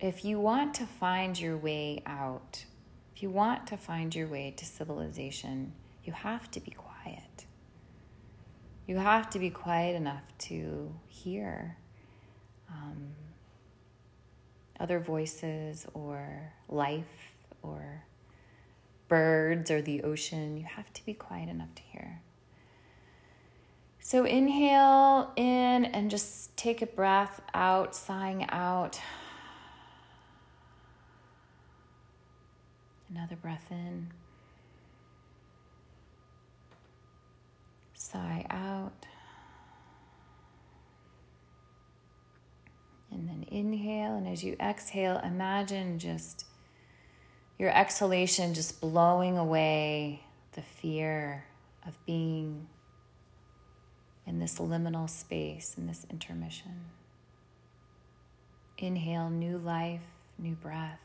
if 0.00 0.24
you 0.24 0.40
want 0.40 0.74
to 0.74 0.86
find 0.86 1.38
your 1.38 1.56
way 1.56 2.02
out, 2.06 2.64
if 3.14 3.22
you 3.22 3.30
want 3.30 3.66
to 3.68 3.76
find 3.76 4.14
your 4.14 4.28
way 4.28 4.54
to 4.56 4.64
civilization, 4.64 5.72
you 6.04 6.12
have 6.12 6.50
to 6.52 6.60
be 6.60 6.70
quiet. 6.70 6.87
You 8.88 8.96
have 8.96 9.28
to 9.30 9.38
be 9.38 9.50
quiet 9.50 9.96
enough 9.96 10.24
to 10.38 10.90
hear 11.08 11.76
um, 12.70 13.10
other 14.80 14.98
voices 14.98 15.86
or 15.92 16.54
life 16.70 17.34
or 17.62 18.02
birds 19.06 19.70
or 19.70 19.82
the 19.82 20.02
ocean. 20.04 20.56
You 20.56 20.64
have 20.64 20.90
to 20.94 21.04
be 21.04 21.12
quiet 21.12 21.50
enough 21.50 21.74
to 21.74 21.82
hear. 21.82 22.22
So 24.00 24.24
inhale 24.24 25.32
in 25.36 25.84
and 25.84 26.10
just 26.10 26.56
take 26.56 26.80
a 26.80 26.86
breath 26.86 27.42
out, 27.52 27.94
sighing 27.94 28.48
out. 28.48 28.98
Another 33.10 33.36
breath 33.36 33.66
in. 33.70 34.12
Sigh 38.10 38.46
out. 38.48 39.06
And 43.10 43.28
then 43.28 43.44
inhale. 43.50 44.14
And 44.14 44.26
as 44.26 44.42
you 44.42 44.56
exhale, 44.60 45.20
imagine 45.22 45.98
just 45.98 46.46
your 47.58 47.70
exhalation 47.70 48.54
just 48.54 48.80
blowing 48.80 49.36
away 49.36 50.22
the 50.52 50.62
fear 50.62 51.44
of 51.86 51.98
being 52.06 52.68
in 54.26 54.38
this 54.38 54.58
liminal 54.58 55.10
space, 55.10 55.74
in 55.76 55.86
this 55.86 56.06
intermission. 56.10 56.84
Inhale 58.78 59.28
new 59.28 59.58
life, 59.58 60.00
new 60.38 60.54
breath. 60.54 61.00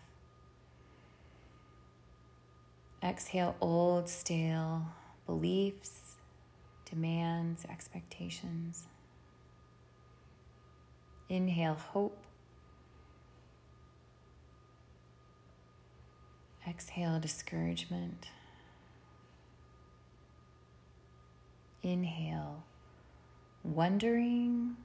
Exhale 3.01 3.55
old, 3.59 4.07
stale 4.07 4.85
beliefs, 5.25 6.02
demands, 6.93 7.65
expectations. 7.69 8.87
Inhale 11.29 11.73
hope. 11.75 12.17
Exhale 16.67 17.19
discouragement. 17.19 18.27
Inhale 21.81 22.63
wondering. 23.63 24.75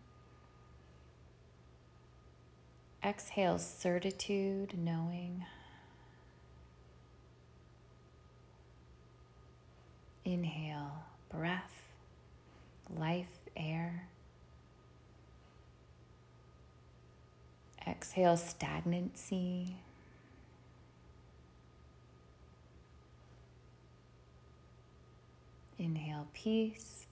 Exhale 3.05 3.59
certitude, 3.59 4.75
knowing. 4.77 5.45
Inhale 10.25 11.05
breath, 11.31 11.83
life, 12.97 13.33
air. 13.57 14.09
Exhale 18.19 18.37
stagnancy. 18.37 19.77
Inhale 25.79 26.27
peace. 26.35 27.07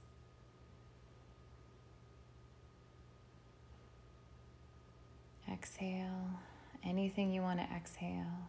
Exhale 5.49 6.41
anything 6.85 7.33
you 7.33 7.41
want 7.41 7.61
to 7.61 7.67
exhale. 7.73 8.49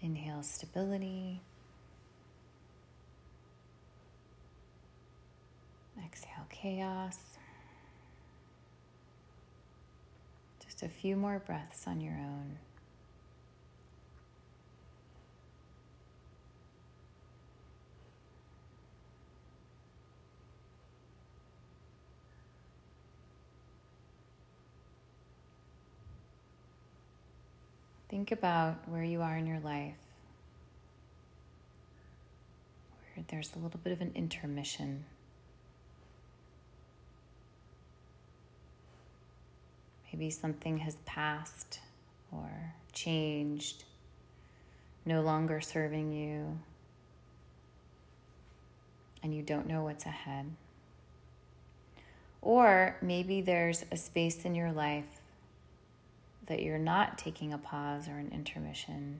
Inhale 0.00 0.42
stability. 0.42 1.40
Exhale 6.04 6.46
chaos. 6.50 7.33
Just 10.74 10.82
a 10.82 10.88
few 10.88 11.14
more 11.14 11.38
breaths 11.38 11.86
on 11.86 12.00
your 12.00 12.14
own. 12.14 12.58
Think 28.08 28.32
about 28.32 28.88
where 28.88 29.04
you 29.04 29.22
are 29.22 29.36
in 29.36 29.46
your 29.46 29.60
life, 29.60 29.94
where 33.14 33.24
there's 33.28 33.52
a 33.54 33.60
little 33.60 33.78
bit 33.84 33.92
of 33.92 34.00
an 34.00 34.10
intermission. 34.16 35.04
Maybe 40.16 40.30
something 40.30 40.78
has 40.78 40.94
passed 41.06 41.80
or 42.30 42.48
changed, 42.92 43.82
no 45.04 45.22
longer 45.22 45.60
serving 45.60 46.12
you, 46.12 46.56
and 49.24 49.34
you 49.34 49.42
don't 49.42 49.66
know 49.66 49.82
what's 49.82 50.06
ahead. 50.06 50.52
Or 52.42 52.94
maybe 53.02 53.40
there's 53.40 53.84
a 53.90 53.96
space 53.96 54.44
in 54.44 54.54
your 54.54 54.70
life 54.70 55.20
that 56.46 56.62
you're 56.62 56.78
not 56.78 57.18
taking 57.18 57.52
a 57.52 57.58
pause 57.58 58.06
or 58.06 58.12
an 58.12 58.30
intermission, 58.32 59.18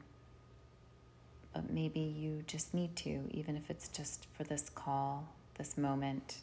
but 1.52 1.72
maybe 1.72 1.98
you 1.98 2.44
just 2.46 2.72
need 2.72 2.94
to, 2.98 3.28
even 3.32 3.56
if 3.56 3.68
it's 3.68 3.88
just 3.88 4.28
for 4.36 4.44
this 4.44 4.70
call, 4.70 5.26
this 5.58 5.76
moment, 5.76 6.36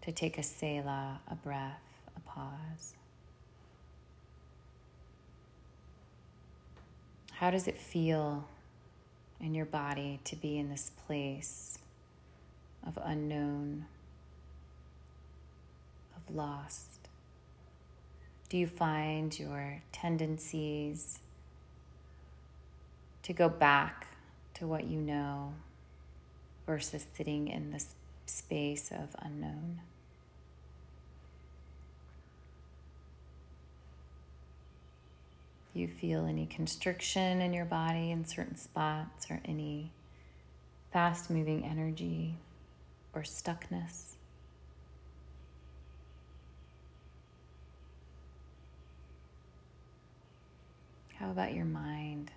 to 0.00 0.10
take 0.10 0.38
a 0.38 0.42
Selah, 0.42 1.20
a 1.30 1.34
breath, 1.34 1.91
a 2.16 2.20
pause. 2.20 2.94
How 7.32 7.50
does 7.50 7.66
it 7.66 7.76
feel 7.76 8.46
in 9.40 9.54
your 9.54 9.66
body 9.66 10.20
to 10.24 10.36
be 10.36 10.58
in 10.58 10.70
this 10.70 10.92
place 11.06 11.78
of 12.86 12.98
unknown, 13.02 13.86
of 16.16 16.34
lost? 16.34 17.08
Do 18.48 18.58
you 18.58 18.66
find 18.66 19.36
your 19.36 19.82
tendencies 19.92 21.18
to 23.22 23.32
go 23.32 23.48
back 23.48 24.06
to 24.54 24.66
what 24.66 24.84
you 24.84 25.00
know 25.00 25.54
versus 26.66 27.06
sitting 27.16 27.48
in 27.48 27.70
this 27.72 27.94
space 28.26 28.90
of 28.92 29.16
unknown? 29.18 29.80
You 35.74 35.88
feel 35.88 36.26
any 36.26 36.46
constriction 36.46 37.40
in 37.40 37.52
your 37.52 37.64
body 37.64 38.10
in 38.10 38.24
certain 38.24 38.56
spots 38.56 39.30
or 39.30 39.40
any 39.44 39.90
fast 40.92 41.30
moving 41.30 41.64
energy 41.64 42.36
or 43.14 43.22
stuckness? 43.22 44.12
How 51.14 51.30
about 51.30 51.54
your 51.54 51.64
mind? 51.64 52.30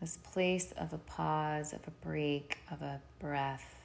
This 0.00 0.16
place 0.16 0.72
of 0.72 0.92
a 0.92 0.98
pause, 0.98 1.72
of 1.72 1.80
a 1.86 2.06
break, 2.06 2.58
of 2.70 2.80
a 2.82 3.00
breath 3.20 3.81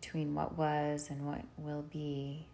between 0.00 0.34
what 0.34 0.56
was 0.56 1.08
and 1.10 1.26
what 1.26 1.42
will 1.56 1.82
be. 1.82 2.46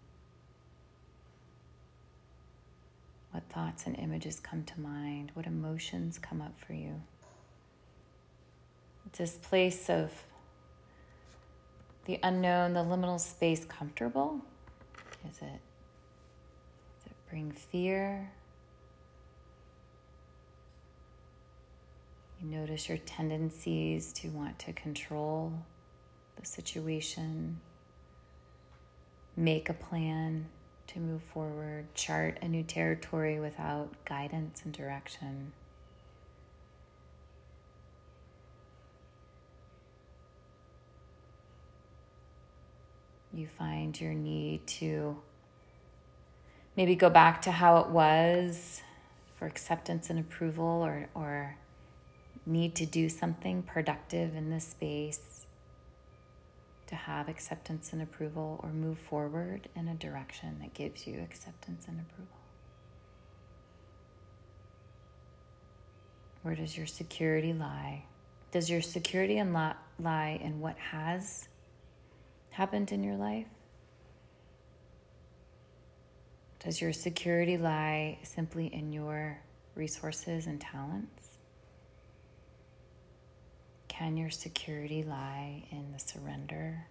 What 3.33 3.43
thoughts 3.51 3.87
and 3.87 3.99
images 3.99 4.41
come 4.41 4.65
to 4.65 4.81
mind? 4.81 5.33
What 5.35 5.47
emotions 5.47 6.19
come 6.19 6.41
up 6.41 6.55
for 6.59 6.73
you? 6.73 7.03
This 9.19 9.37
place 9.37 9.91
of 9.91 10.11
the 12.07 12.19
unknown, 12.23 12.73
the 12.73 12.81
liminal 12.81 13.21
space 13.21 13.65
comfortable? 13.65 14.41
Is 15.29 15.37
it, 15.39 15.43
does 15.43 17.07
it 17.07 17.17
bring 17.29 17.51
fear? 17.51 18.31
You 22.41 22.49
notice 22.49 22.89
your 22.89 22.99
tendencies 22.99 24.13
to 24.15 24.29
want 24.29 24.59
to 24.61 24.73
control 24.73 25.53
the 26.37 26.47
situation, 26.47 27.61
make 29.37 29.69
a 29.69 29.75
plan 29.75 30.47
to 30.89 31.01
move 31.01 31.23
forward, 31.23 31.87
chart 31.95 32.39
a 32.43 32.49
new 32.49 32.63
territory 32.63 33.41
without 33.41 33.93
guidance 34.05 34.63
and 34.65 34.73
direction. 34.73 35.53
You 43.33 43.49
find 43.49 44.01
your 44.01 44.15
need 44.15 44.65
to 44.79 45.17
maybe 46.77 46.95
go 46.95 47.11
back 47.11 47.43
to 47.43 47.51
how 47.51 47.79
it 47.79 47.89
was 47.89 48.83
for 49.35 49.47
acceptance 49.47 50.09
and 50.09 50.19
approval 50.19 50.65
or, 50.65 51.09
or 51.15 51.57
need 52.47 52.77
to 52.77 52.87
do 52.87 53.09
something 53.09 53.63
productive 53.63 54.37
in 54.37 54.51
this 54.51 54.69
space 54.69 55.34
to 56.87 56.95
have 56.95 57.29
acceptance 57.29 57.93
and 57.93 58.03
approval 58.03 58.61
or 58.63 58.71
move 58.71 58.99
forward 58.99 59.69
in 59.75 59.89
a 59.89 59.95
direction 59.95 60.59
that 60.61 60.75
gives 60.75 61.07
you 61.07 61.21
acceptance 61.21 61.87
and 61.89 62.01
approval? 62.01 62.37
Where 66.43 66.55
does 66.55 66.77
your 66.77 66.87
security 66.87 67.53
lie? 67.55 68.05
Does 68.53 68.69
your 68.69 68.83
security 68.83 69.43
lie 69.43 70.41
in 70.43 70.61
what 70.61 70.77
has 70.77 71.49
happened 72.51 72.93
in 72.93 73.03
your 73.03 73.17
life? 73.17 73.47
Does 76.63 76.81
your 76.81 76.93
security 76.93 77.57
lie 77.59 78.19
simply 78.23 78.67
in 78.67 78.93
your 78.93 79.39
resources 79.75 80.47
and 80.47 80.61
talents? 80.61 81.34
Can 83.97 84.17
your 84.17 84.31
security 84.31 85.05
lie 85.05 85.63
in 85.71 85.93
the 85.93 86.01
surrender 86.01 86.85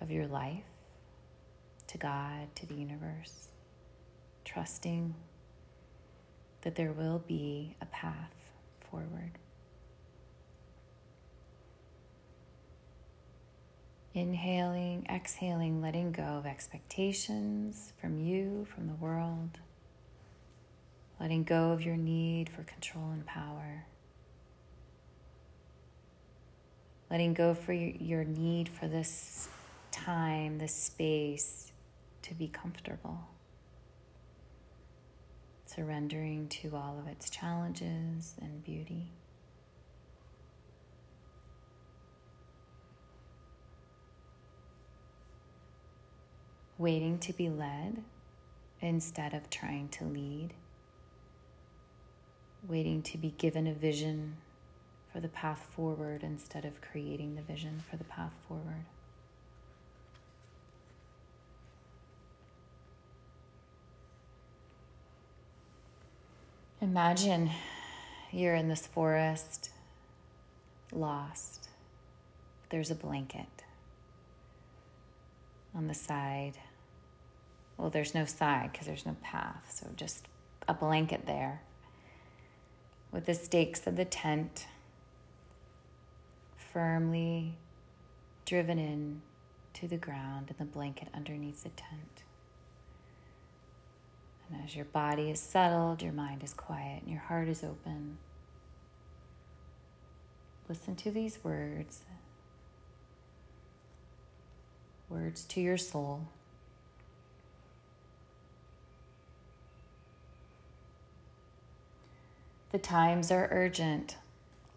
of 0.00 0.10
your 0.10 0.26
life 0.26 0.64
to 1.86 1.98
God, 1.98 2.48
to 2.56 2.66
the 2.66 2.74
universe, 2.74 3.46
trusting 4.44 5.14
that 6.62 6.74
there 6.74 6.90
will 6.90 7.22
be 7.28 7.76
a 7.80 7.86
path 7.86 8.34
forward? 8.90 9.38
Inhaling, 14.14 15.06
exhaling, 15.08 15.80
letting 15.80 16.10
go 16.10 16.24
of 16.24 16.44
expectations 16.44 17.92
from 18.00 18.18
you, 18.18 18.66
from 18.74 18.88
the 18.88 18.94
world. 18.94 19.60
Letting 21.20 21.44
go 21.44 21.70
of 21.70 21.82
your 21.82 21.96
need 21.96 22.48
for 22.48 22.64
control 22.64 23.10
and 23.12 23.24
power. 23.24 23.84
Letting 27.12 27.34
go 27.34 27.52
for 27.52 27.74
your 27.74 28.24
need 28.24 28.70
for 28.70 28.88
this 28.88 29.50
time, 29.90 30.56
this 30.56 30.74
space 30.74 31.70
to 32.22 32.32
be 32.32 32.48
comfortable. 32.48 33.18
Surrendering 35.66 36.48
to 36.48 36.74
all 36.74 36.98
of 36.98 37.06
its 37.06 37.28
challenges 37.28 38.34
and 38.40 38.64
beauty. 38.64 39.12
waiting 46.78 47.16
to 47.16 47.32
be 47.34 47.48
led 47.48 48.02
instead 48.80 49.34
of 49.34 49.48
trying 49.50 49.88
to 49.88 50.02
lead, 50.02 50.52
waiting 52.66 53.00
to 53.02 53.16
be 53.16 53.30
given 53.38 53.68
a 53.68 53.72
vision 53.72 54.36
for 55.12 55.20
the 55.20 55.28
path 55.28 55.68
forward 55.74 56.22
instead 56.22 56.64
of 56.64 56.80
creating 56.80 57.34
the 57.34 57.42
vision 57.42 57.82
for 57.90 57.96
the 57.96 58.04
path 58.04 58.32
forward. 58.48 58.84
Imagine 66.80 67.50
you're 68.32 68.54
in 68.54 68.68
this 68.68 68.86
forest, 68.86 69.70
lost. 70.92 71.68
There's 72.70 72.90
a 72.90 72.94
blanket 72.94 73.46
on 75.74 75.86
the 75.86 75.94
side 75.94 76.58
well, 77.82 77.90
there's 77.90 78.14
no 78.14 78.24
side 78.24 78.70
because 78.70 78.86
there's 78.86 79.06
no 79.06 79.16
path, 79.22 79.68
so 79.68 79.88
just 79.96 80.26
a 80.68 80.74
blanket 80.74 81.26
there 81.26 81.62
with 83.10 83.26
the 83.26 83.34
stakes 83.34 83.86
of 83.88 83.96
the 83.96 84.04
tent 84.04 84.66
firmly 86.72 87.54
driven 88.44 88.78
in 88.78 89.22
to 89.74 89.88
the 89.88 89.96
ground 89.96 90.46
and 90.48 90.58
the 90.58 90.70
blanket 90.72 91.08
underneath 91.14 91.62
the 91.62 91.70
tent. 91.70 92.22
And 94.50 94.62
as 94.64 94.74
your 94.76 94.84
body 94.84 95.30
is 95.30 95.40
settled, 95.40 96.02
your 96.02 96.12
mind 96.12 96.42
is 96.42 96.52
quiet, 96.52 97.02
and 97.02 97.10
your 97.10 97.20
heart 97.20 97.48
is 97.48 97.62
open, 97.62 98.18
listen 100.68 100.96
to 100.96 101.10
these 101.10 101.38
words 101.42 102.02
words 105.12 105.44
to 105.44 105.60
your 105.60 105.76
soul. 105.76 106.26
The 112.70 112.78
times 112.78 113.30
are 113.30 113.48
urgent. 113.50 114.16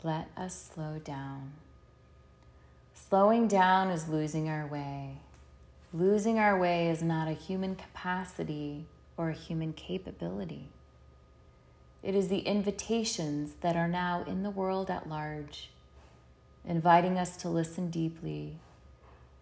Let 0.04 0.28
us 0.36 0.72
slow 0.74 1.00
down. 1.00 1.54
Slowing 3.16 3.48
down 3.48 3.92
is 3.92 4.10
losing 4.10 4.50
our 4.50 4.68
way. 4.68 5.20
Losing 5.94 6.38
our 6.38 6.60
way 6.60 6.90
is 6.90 7.02
not 7.02 7.30
a 7.30 7.32
human 7.32 7.78
capacity 7.78 8.88
or 9.16 9.30
a 9.30 9.34
human 9.34 9.72
capability. 9.72 10.68
It 12.04 12.14
is 12.14 12.28
the 12.28 12.40
invitations 12.40 13.54
that 13.62 13.78
are 13.78 13.88
now 13.88 14.26
in 14.28 14.44
the 14.44 14.50
world 14.50 14.92
at 14.92 15.08
large, 15.08 15.70
inviting 16.68 17.18
us 17.18 17.38
to 17.38 17.48
listen 17.48 17.90
deeply, 17.90 18.58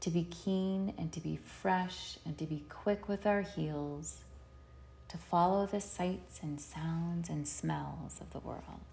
to 0.01 0.11
be 0.11 0.25
keen 0.25 0.93
and 0.95 1.11
to 1.11 1.19
be 1.19 1.35
fresh 1.35 2.19
and 2.23 2.37
to 2.37 2.45
be 2.45 2.65
quick 2.69 3.09
with 3.09 3.25
our 3.25 3.41
heels 3.41 4.17
to 5.07 5.17
follow 5.17 5.65
the 5.65 5.81
sights 5.81 6.41
and 6.43 6.61
sounds 6.61 7.27
and 7.27 7.47
smells 7.47 8.21
of 8.21 8.33
the 8.33 8.47
world. 8.47 8.85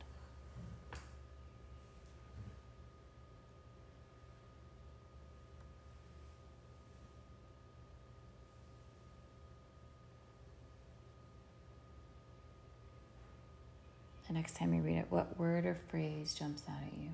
The 14.31 14.35
next 14.35 14.55
time 14.55 14.73
you 14.73 14.81
read 14.81 14.99
it, 14.99 15.07
what 15.09 15.41
word 15.41 15.67
or 15.67 15.77
phrase 15.89 16.35
jumps 16.35 16.63
out 16.71 16.85
at 16.87 16.97
you? 16.97 17.09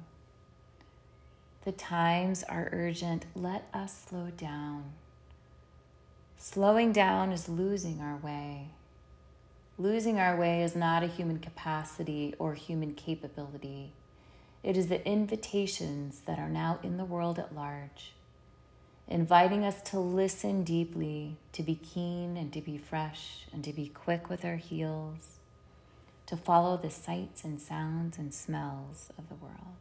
The 1.64 1.72
times 1.72 2.42
are 2.42 2.68
urgent. 2.72 3.24
Let 3.34 3.64
us 3.72 4.04
slow 4.06 4.28
down. 4.36 4.92
Slowing 6.36 6.92
down 6.92 7.32
is 7.32 7.48
losing 7.48 8.02
our 8.02 8.18
way. 8.18 8.68
Losing 9.78 10.20
our 10.20 10.36
way 10.36 10.62
is 10.62 10.76
not 10.76 11.02
a 11.02 11.06
human 11.06 11.38
capacity 11.38 12.34
or 12.38 12.52
human 12.52 12.92
capability. 12.92 13.92
It 14.62 14.76
is 14.76 14.88
the 14.88 15.02
invitations 15.08 16.20
that 16.26 16.38
are 16.38 16.50
now 16.50 16.80
in 16.82 16.98
the 16.98 17.06
world 17.06 17.38
at 17.38 17.54
large, 17.54 18.12
inviting 19.08 19.64
us 19.64 19.80
to 19.90 19.98
listen 19.98 20.64
deeply, 20.64 21.38
to 21.52 21.62
be 21.62 21.76
keen 21.76 22.36
and 22.36 22.52
to 22.52 22.60
be 22.60 22.76
fresh 22.76 23.46
and 23.54 23.64
to 23.64 23.72
be 23.72 23.88
quick 23.88 24.28
with 24.28 24.44
our 24.44 24.56
heels, 24.56 25.35
to 26.26 26.36
follow 26.36 26.76
the 26.76 26.90
sights 26.90 27.44
and 27.44 27.60
sounds 27.60 28.18
and 28.18 28.34
smells 28.34 29.10
of 29.18 29.28
the 29.28 29.36
world. 29.36 29.76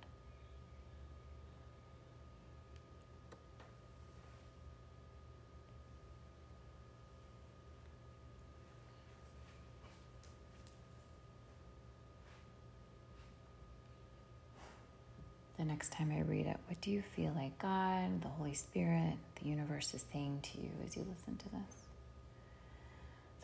the 15.66 15.72
next 15.72 15.92
time 15.92 16.12
I 16.12 16.22
read 16.22 16.46
it, 16.46 16.58
what 16.68 16.80
do 16.82 16.92
you 16.92 17.02
feel 17.02 17.32
like 17.36 17.58
God, 17.60 18.22
the 18.22 18.28
Holy 18.28 18.54
Spirit, 18.54 19.16
the 19.42 19.50
universe 19.50 19.94
is 19.94 20.06
saying 20.12 20.42
to 20.44 20.62
you 20.62 20.70
as 20.86 20.96
you 20.96 21.06
listen 21.10 21.38
to 21.38 21.50
this? 21.50 21.85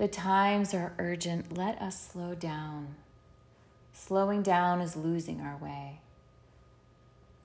The 0.01 0.07
times 0.07 0.73
are 0.73 0.93
urgent. 0.97 1.55
Let 1.55 1.79
us 1.79 2.09
slow 2.09 2.33
down. 2.33 2.95
Slowing 3.93 4.41
down 4.41 4.81
is 4.81 4.95
losing 4.95 5.41
our 5.41 5.55
way. 5.57 5.99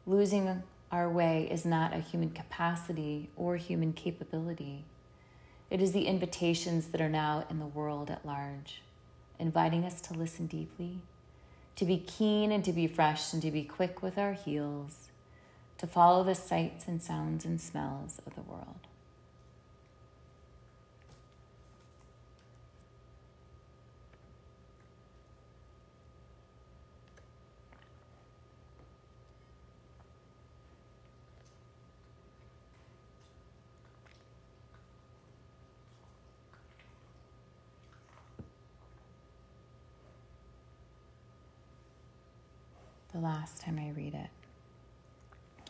Losing 0.06 0.62
our 0.90 1.06
way 1.06 1.48
is 1.50 1.66
not 1.66 1.92
a 1.92 1.98
human 1.98 2.30
capacity 2.30 3.28
or 3.36 3.56
human 3.56 3.92
capability. 3.92 4.86
It 5.68 5.82
is 5.82 5.92
the 5.92 6.06
invitations 6.06 6.86
that 6.86 7.00
are 7.02 7.10
now 7.10 7.44
in 7.50 7.58
the 7.58 7.66
world 7.66 8.10
at 8.10 8.24
large, 8.24 8.80
inviting 9.38 9.84
us 9.84 10.00
to 10.00 10.14
listen 10.14 10.46
deeply 10.46 11.00
to 11.74 11.84
be 11.84 11.98
keen 11.98 12.50
and 12.50 12.64
to 12.64 12.72
be 12.72 12.86
fresh 12.86 13.34
and 13.34 13.42
to 13.42 13.50
be 13.50 13.64
quick 13.64 14.02
with 14.02 14.16
our 14.16 14.32
heels, 14.32 15.10
to 15.76 15.86
follow 15.86 16.24
the 16.24 16.34
sights 16.34 16.88
and 16.88 17.02
sounds 17.02 17.44
and 17.44 17.60
smells 17.60 18.18
of 18.26 18.34
the 18.34 18.50
world. 18.50 18.86
The 43.16 43.22
last 43.22 43.62
time 43.62 43.78
I 43.78 43.90
read 43.96 44.14
it. 44.14 44.28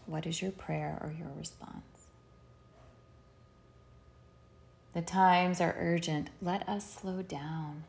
What 0.06 0.26
is 0.26 0.42
your 0.42 0.50
prayer 0.50 0.98
or 1.00 1.14
your 1.16 1.30
response? 1.38 2.08
The 4.94 5.02
times 5.02 5.60
are 5.60 5.76
urgent. 5.78 6.30
Let 6.42 6.68
us 6.68 6.90
slow 6.90 7.22
down. 7.22 7.84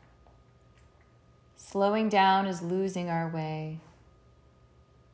Slowing 1.56 2.08
down 2.08 2.46
is 2.46 2.62
losing 2.62 3.10
our 3.10 3.28
way. 3.28 3.80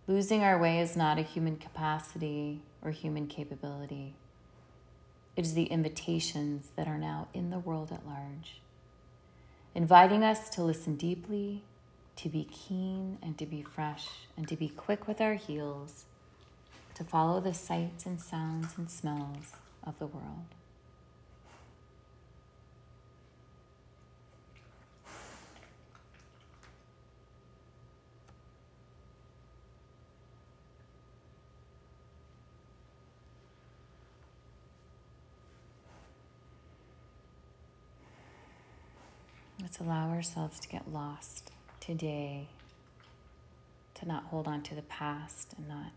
Losing 0.07 0.43
our 0.43 0.59
way 0.59 0.79
is 0.79 0.95
not 0.95 1.19
a 1.19 1.23
human 1.23 1.57
capacity 1.57 2.61
or 2.83 2.91
human 2.91 3.27
capability. 3.27 4.15
It 5.37 5.47
is 5.47 5.55
the 5.55 5.65
invitations 5.65 6.69
that 6.77 6.87
are 6.87 6.99
now 6.99 7.29
in 7.33 7.49
the 7.49 7.59
world 7.59 7.91
at 7.93 8.07
large, 8.07 8.61
inviting 9.75 10.23
us 10.23 10.51
to 10.51 10.63
listen 10.63 10.97
deeply, 10.97 11.63
to 12.17 12.29
be 12.29 12.45
keen 12.45 13.19
and 13.23 13.37
to 13.39 13.47
be 13.47 13.63
fresh, 13.63 14.07
and 14.37 14.47
to 14.49 14.57
be 14.57 14.69
quick 14.69 15.07
with 15.07 15.21
our 15.21 15.35
heels, 15.35 16.05
to 16.95 17.05
follow 17.05 17.41
the 17.41 17.55
sights 17.55 18.07
and 18.07 18.21
sounds 18.21 18.79
and 18.79 18.91
smells 18.91 19.53
of 19.83 19.99
the 19.99 20.07
world. 20.07 20.47
Let's 39.61 39.79
allow 39.79 40.11
ourselves 40.11 40.61
to 40.61 40.69
get 40.69 40.93
lost 40.93 41.51
today, 41.85 42.49
to 43.95 44.07
not 44.07 44.25
hold 44.25 44.49
on 44.49 44.63
to 44.63 44.75
the 44.75 44.83
past 44.83 45.55
and 45.59 45.69
not 45.69 45.93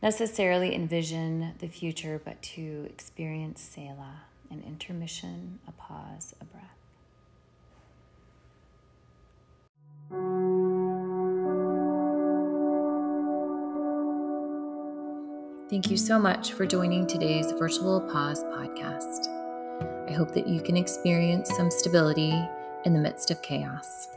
necessarily 0.00 0.74
envision 0.74 1.54
the 1.58 1.66
future, 1.66 2.20
but 2.24 2.40
to 2.40 2.86
experience 2.88 3.60
Selah, 3.60 4.22
an 4.50 4.62
intermission, 4.64 5.58
a 5.66 5.72
pause, 5.72 6.34
a 6.40 6.44
breath. 6.44 6.64
Thank 15.68 15.90
you 15.90 15.96
so 15.96 16.18
much 16.18 16.52
for 16.52 16.66
joining 16.66 17.06
today's 17.06 17.52
Virtual 17.52 18.00
Pause 18.00 18.44
podcast. 18.44 19.28
I 20.08 20.12
hope 20.12 20.32
that 20.34 20.48
you 20.48 20.60
can 20.60 20.76
experience 20.76 21.50
some 21.56 21.70
stability 21.70 22.34
in 22.84 22.92
the 22.92 23.00
midst 23.00 23.30
of 23.30 23.40
chaos. 23.42 24.08